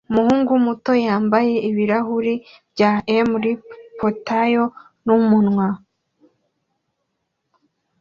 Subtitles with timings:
[0.09, 2.33] Umuhungu muto yambaye ibirahuri
[2.73, 3.45] bya Mr
[3.99, 4.65] Potao
[5.03, 5.67] numunwa